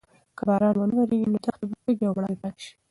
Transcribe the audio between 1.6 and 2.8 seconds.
به تږې او مړاوې پاتې شي.